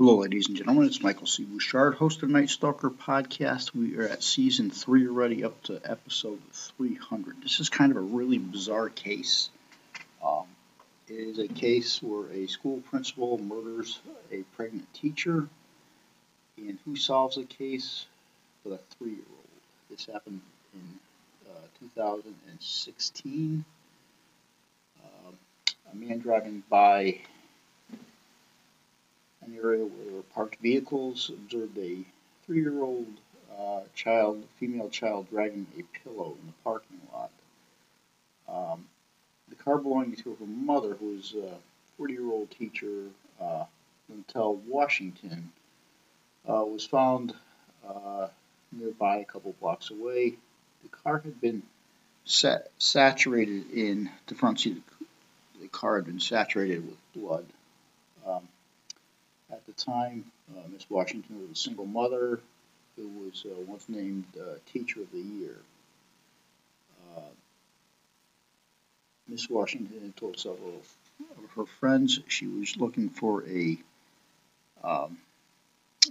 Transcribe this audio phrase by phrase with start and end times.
[0.00, 0.86] Hello, ladies and gentlemen.
[0.86, 1.44] It's Michael C.
[1.44, 3.74] Bouchard, host of Night Stalker podcast.
[3.74, 6.40] We are at season three already, up to episode
[6.78, 7.42] 300.
[7.42, 9.50] This is kind of a really bizarre case.
[10.26, 10.46] Um,
[11.06, 14.00] it is a case where a school principal murders
[14.32, 15.46] a pregnant teacher.
[16.56, 18.06] And who solves the case?
[18.64, 19.48] But a three year old.
[19.90, 20.40] This happened
[20.72, 20.98] in
[21.46, 23.66] uh, 2016.
[25.04, 25.34] Um,
[25.92, 27.20] a man driving by
[29.44, 32.04] an area where there were parked vehicles, observed a
[32.46, 33.06] three-year-old
[33.58, 37.30] uh, child, female child, dragging a pillow in the parking lot.
[38.48, 38.86] Um,
[39.48, 41.54] the car belonging to her mother, who was a
[42.00, 43.06] 40-year-old teacher,
[43.40, 43.64] uh,
[44.10, 45.52] Lynntell Washington,
[46.48, 47.34] uh, was found
[47.86, 48.28] uh,
[48.72, 50.34] nearby, a couple blocks away.
[50.82, 51.62] The car had been
[52.24, 54.82] sat- saturated in the front seat.
[55.60, 57.46] The car had been saturated with blood.
[58.26, 58.48] Um,
[59.76, 60.24] the time,
[60.56, 62.40] uh, Miss Washington was a single mother
[62.96, 65.56] who was uh, once named uh, Teacher of the Year.
[67.16, 67.20] Uh,
[69.28, 70.82] Miss Washington had told several
[71.38, 73.78] of her friends she was looking for a
[74.82, 75.18] um,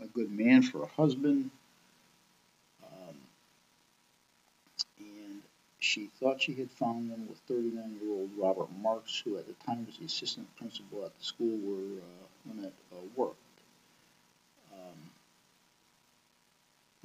[0.00, 1.50] a good man for a husband,
[2.84, 3.16] um,
[4.98, 5.40] and
[5.78, 9.96] she thought she had found him with 39-year-old Robert Marks, who at the time was
[9.96, 13.40] the assistant principal at the school where uh, it uh, worked.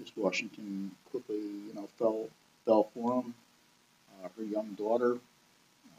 [0.04, 2.28] Miss Washington quickly, you know, fell
[2.66, 3.34] fell for him.
[4.12, 5.18] Uh, her young daughter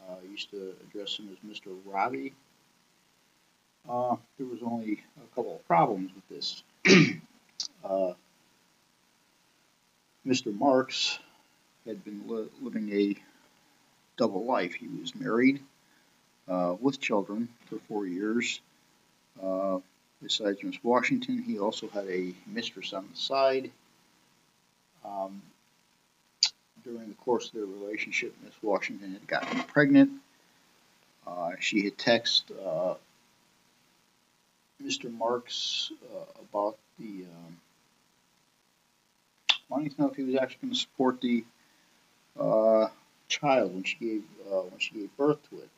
[0.07, 1.75] uh, used to address him as Mr.
[1.85, 2.33] Robbie.
[3.89, 6.63] Uh, there was only a couple of problems with this.
[7.83, 8.13] Uh,
[10.25, 10.51] Mr.
[10.57, 11.19] Marks
[11.85, 13.15] had been li- living a
[14.17, 14.73] double life.
[14.73, 15.61] He was married
[16.47, 18.59] uh, with children for four years.
[19.41, 19.77] Uh,
[20.21, 23.71] besides Miss Washington, he also had a mistress on the side.
[25.05, 25.41] Um,
[26.83, 30.11] during the course of their relationship, Miss Washington had gotten pregnant.
[31.25, 32.95] Uh, she had texted uh,
[34.83, 35.11] Mr.
[35.11, 37.57] Marks uh, about the um,
[39.69, 41.43] wanting to know if he was actually going to support the
[42.39, 42.87] uh,
[43.27, 45.69] child when she gave uh, when she gave birth to it.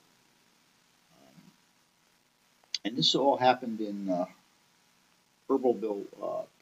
[2.83, 4.25] And this all happened in uh,
[5.49, 6.03] Iberville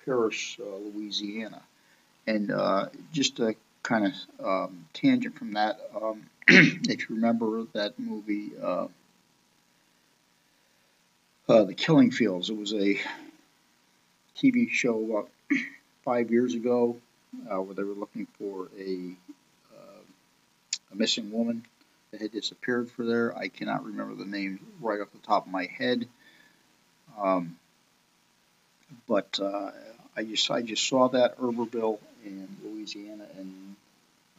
[0.04, 1.62] Parish, Louisiana.
[2.28, 8.00] And uh, just a kind of um, tangent from that, um, if you remember that
[8.00, 8.88] movie, uh,
[11.48, 13.00] uh, The Killing Fields, it was a
[14.38, 15.30] TV show about
[16.04, 16.98] five years ago
[17.48, 19.16] where they were looking for a,
[20.92, 21.66] a missing woman
[22.12, 23.38] that had disappeared for there.
[23.38, 26.08] I cannot remember the name right off the top of my head.
[27.22, 27.58] Um,
[29.08, 29.72] but uh,
[30.16, 33.76] I just I just saw that Iberville in Louisiana, and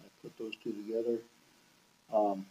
[0.01, 1.19] I put those two together.
[2.13, 2.47] Um,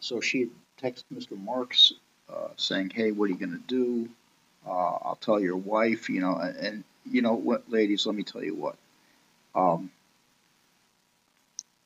[0.00, 0.50] so she
[0.80, 1.38] texted Mr.
[1.38, 1.92] Marks
[2.32, 4.08] uh, saying, "Hey, what are you going to do?
[4.66, 8.22] Uh, I'll tell your wife, you know." And, and, you know what, ladies, let me
[8.22, 8.76] tell you what.
[9.56, 9.90] Um,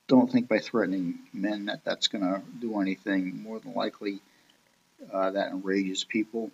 [0.07, 3.41] don't think by threatening men that that's going to do anything.
[3.41, 4.21] More than likely,
[5.11, 6.51] uh, that enrages people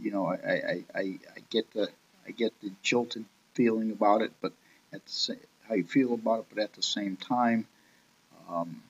[0.00, 1.88] you know, I, I, I, I get the
[2.26, 3.24] I get the jilted
[3.54, 4.52] feeling about it, but
[4.96, 5.36] at the same,
[5.68, 7.66] how you feel about it, but at the same time,
[8.48, 8.82] um,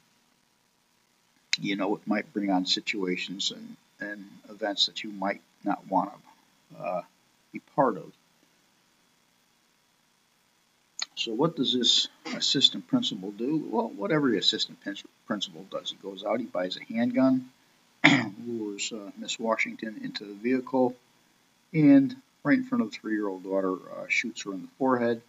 [1.60, 6.10] you know, it might bring on situations and, and events that you might not want
[6.10, 7.02] to uh,
[7.52, 8.12] be part of.
[11.16, 13.66] So, what does this assistant principal do?
[13.70, 14.78] Well, what every assistant
[15.26, 17.50] principal does, he goes out, he buys a handgun,
[18.46, 20.94] lures uh, Miss Washington into the vehicle,
[21.72, 22.14] and
[22.44, 25.22] right in front of the three-year-old daughter, uh, shoots her in the forehead,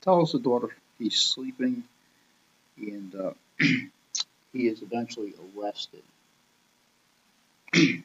[0.00, 1.84] tells the daughter he's sleeping,
[2.76, 3.32] and uh,
[4.52, 6.02] he is eventually arrested.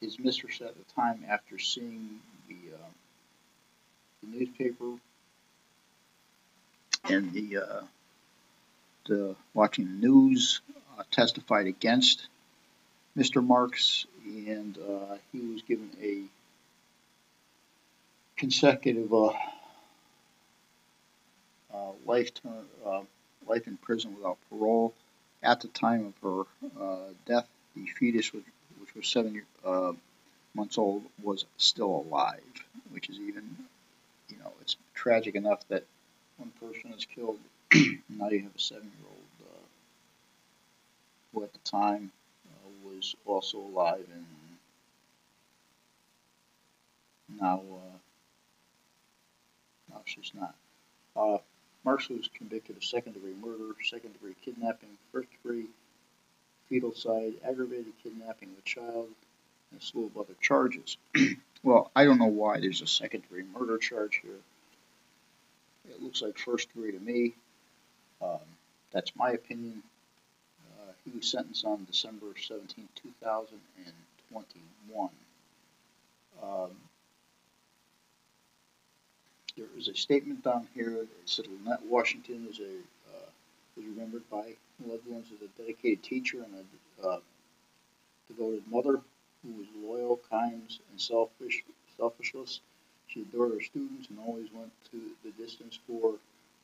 [0.00, 2.90] His mistress at the time, after seeing the, uh,
[4.22, 4.92] the newspaper
[7.04, 7.82] and the, uh,
[9.06, 10.60] the watching the news,
[10.96, 12.28] uh, testified against
[13.16, 13.44] Mr.
[13.44, 16.22] Marks, and uh, he was given a
[18.36, 19.32] consecutive uh,
[22.06, 23.02] life term, uh,
[23.46, 24.94] life in prison without parole.
[25.42, 29.92] At the time of her uh, death, the fetus, which was seven year, uh,
[30.54, 32.42] months old, was still alive,
[32.90, 33.56] which is even,
[34.28, 35.84] you know, it's tragic enough that
[36.38, 37.38] one person is killed.
[37.72, 39.66] And now you have a seven-year-old uh,
[41.32, 42.10] who, at the time,
[42.98, 44.24] was also alive and
[47.40, 47.98] now, uh,
[49.90, 50.54] no, she's not.
[51.88, 55.64] Marshall was convicted of second degree murder, second degree kidnapping, first degree
[56.70, 59.08] feticide, aggravated kidnapping of a child,
[59.70, 60.98] and a slew of other charges.
[61.62, 64.36] well, I don't know why there's a second degree murder charge here.
[65.88, 67.32] It looks like first degree to me.
[68.20, 68.44] Um,
[68.92, 69.82] that's my opinion.
[70.70, 75.08] Uh, he was sentenced on December 17, 2021.
[76.42, 76.70] Um,
[79.58, 82.78] there is a statement down here that said Lynette Washington is a
[83.12, 83.28] uh,
[83.76, 84.54] is remembered by
[84.86, 86.54] loved ones as a dedicated teacher and
[87.02, 87.18] a uh,
[88.28, 89.00] devoted mother
[89.42, 91.64] who was loyal, kind, and selfish,
[91.98, 92.60] selfishless.
[93.08, 96.14] She adored her students and always went to the distance for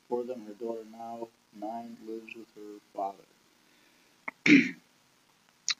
[0.08, 0.46] for them.
[0.46, 3.24] Her daughter, now nine, lives with her father.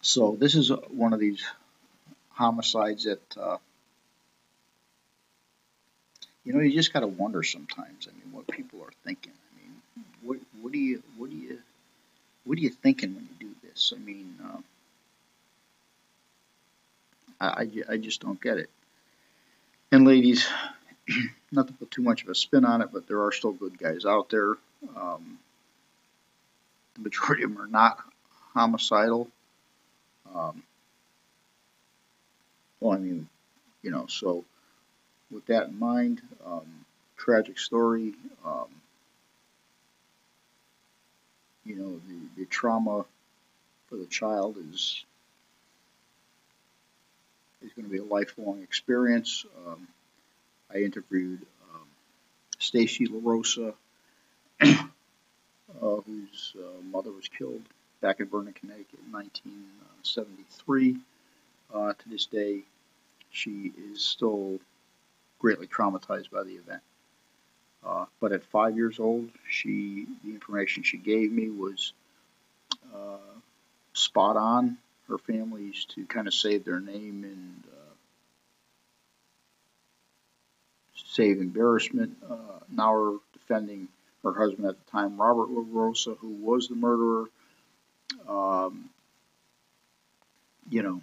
[0.03, 1.45] so this is one of these
[2.31, 3.59] homicides that uh,
[6.45, 8.09] you know, you just got to wonder sometimes.
[8.09, 9.33] I mean, what people are thinking.
[9.33, 11.59] I mean, what what do you what do you
[12.45, 13.93] what are you thinking when you do this?
[13.95, 14.59] I mean, uh,
[17.41, 18.71] I, I just don't get it.
[19.91, 20.47] And ladies,
[21.53, 23.79] not to put too much of a spin on it, but there are still good
[23.79, 24.55] guys out there.
[24.97, 25.39] Um,
[26.95, 27.99] the majority of them are not
[28.55, 29.29] homicidal.
[30.35, 30.63] Um,
[32.81, 33.29] well, I mean,
[33.83, 34.45] you know, so
[35.31, 36.85] with that in mind, um,
[37.17, 38.15] tragic story.
[38.45, 38.67] Um,
[41.65, 43.05] you know, the, the trauma
[43.89, 45.05] for the child is
[47.63, 49.47] is going to be a lifelong experience.
[49.67, 49.89] Um,
[50.73, 51.41] I interviewed
[51.73, 51.87] um,
[52.59, 53.75] Stacy LaRosa,
[54.61, 54.77] uh,
[55.79, 57.63] whose uh, mother was killed
[58.01, 60.97] back in Vernon, Connecticut in 1973.
[61.73, 62.61] Uh, to this day,
[63.31, 64.61] she is still
[65.45, 66.81] greatly traumatized by the event.
[67.85, 71.93] Uh, but at five years old, she the information she gave me was
[72.95, 73.35] uh,
[73.93, 74.79] spot on.
[75.07, 77.95] Her family's to kind of save their name and uh,
[81.13, 82.17] save embarrassment.
[82.27, 83.89] Uh, now we're defending
[84.23, 87.27] her husband at the time, Robert LaRosa, who was the murderer.
[88.27, 88.89] Um,
[90.71, 91.03] you know,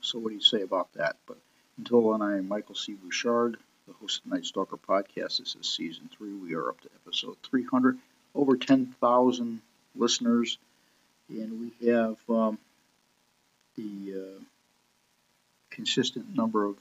[0.00, 1.16] so what do you say about that?
[1.26, 1.36] But
[1.78, 2.94] until then, I am Michael C.
[2.94, 3.56] Bouchard,
[3.86, 5.38] the host of Night Stalker podcast.
[5.38, 6.32] This is season three.
[6.32, 7.98] We are up to episode 300,
[8.34, 9.60] over 10,000
[9.94, 10.58] listeners,
[11.28, 12.58] and we have um,
[13.76, 14.42] the uh,
[15.70, 16.76] consistent number of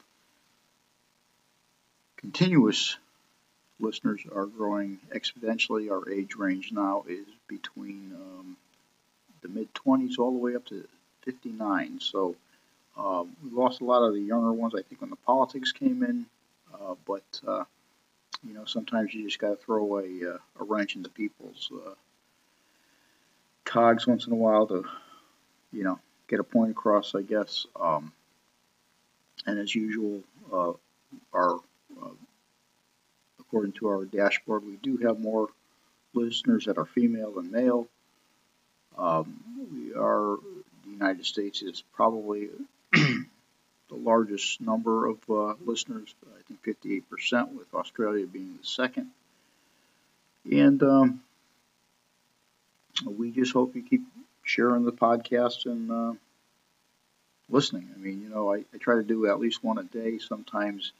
[2.17, 2.97] continuous
[3.79, 5.91] listeners are growing exponentially.
[5.91, 8.57] Our age range now is between um,
[9.41, 10.87] the mid 20s all the way up to
[11.25, 11.99] 59.
[11.99, 12.35] So
[12.97, 16.03] um, we lost a lot of the younger ones, I think, when the politics came
[16.03, 16.25] in.
[16.73, 17.63] Uh, but uh,
[18.45, 21.93] you know, sometimes you just got to throw a, uh, a wrench into people's uh,
[23.63, 24.85] cogs once in a while to,
[25.71, 27.65] you know, get a point across, I guess.
[27.79, 28.11] Um,
[29.45, 30.21] and as usual,
[30.51, 30.73] uh,
[31.33, 31.59] our
[33.39, 35.47] according to our dashboard, we do have more
[36.13, 37.87] listeners that are female than male.
[38.97, 40.37] Um, we are
[40.83, 42.49] the United States is probably
[43.89, 49.11] the largest number of uh, listeners, I think 58%, with Australia being the second.
[50.51, 51.21] And um,
[53.05, 54.03] we just hope you keep
[54.43, 56.13] sharing the podcast and uh,
[57.49, 57.89] listening.
[57.93, 60.19] I mean, you know, I, I, try to do at least one a day.
[60.19, 60.91] Sometimes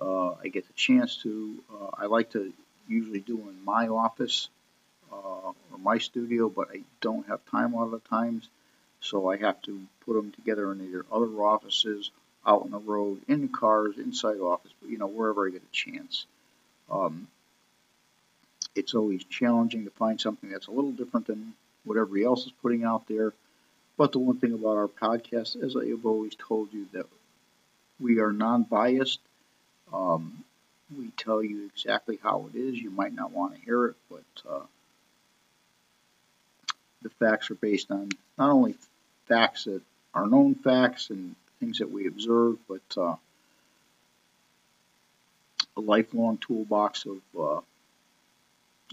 [0.00, 1.62] uh, I get the chance to.
[1.72, 2.52] Uh, I like to
[2.88, 4.48] usually do in my office
[5.10, 5.16] uh,
[5.48, 8.48] or my studio, but I don't have time a lot of the times.
[9.04, 12.10] So I have to put them together in either other offices,
[12.46, 15.72] out on the road, in cars, inside office, but you know, wherever I get a
[15.72, 16.24] chance.
[16.90, 17.28] Um,
[18.74, 21.52] it's always challenging to find something that's a little different than
[21.84, 23.34] what everybody else is putting out there.
[23.98, 27.06] But the one thing about our podcast, as I have always told you, that
[28.00, 29.20] we are non-biased.
[29.92, 30.44] Um,
[30.98, 32.80] we tell you exactly how it is.
[32.80, 34.64] You might not want to hear it, but uh,
[37.02, 38.08] the facts are based on
[38.38, 38.76] not only
[39.26, 39.82] facts that
[40.14, 43.16] are known facts and things that we observe, but uh,
[45.76, 47.60] a lifelong toolbox of uh,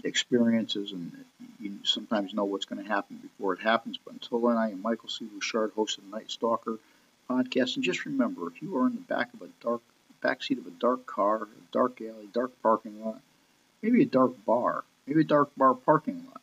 [0.04, 1.12] experiences, and
[1.60, 3.98] you sometimes know what's going to happen before it happens.
[4.04, 5.24] But until then, I am Michael C.
[5.24, 6.78] Bouchard, host of the Night Stalker
[7.30, 7.76] podcast.
[7.76, 9.80] And just remember, if you are in the back of a dark
[10.22, 13.20] back seat of a dark car, a dark alley, dark parking lot,
[13.82, 16.41] maybe a dark bar, maybe a dark bar parking lot,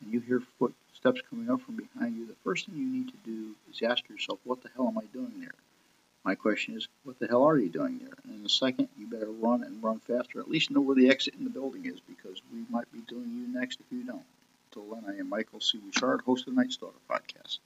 [0.00, 3.16] and you hear footsteps coming up from behind you, the first thing you need to
[3.24, 5.54] do is ask yourself, what the hell am I doing there?
[6.24, 8.14] My question is, what the hell are you doing there?
[8.24, 10.38] And in the second, you better run and run faster.
[10.38, 13.30] At least know where the exit in the building is because we might be doing
[13.30, 14.24] you next if you don't.
[14.70, 15.80] Until then, I am Michael C.
[15.98, 17.58] Host of the Night Stalker podcast.